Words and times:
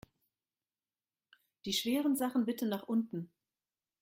Die 1.65 1.73
schweren 1.73 2.15
Sachen 2.15 2.45
bitte 2.45 2.65
nach 2.65 2.87
unten! 2.87 3.29